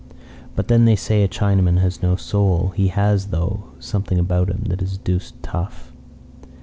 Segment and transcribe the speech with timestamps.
[0.55, 2.73] But then they say a Chinaman has no soul.
[2.75, 5.91] He has, though, something about him that is deuced tough.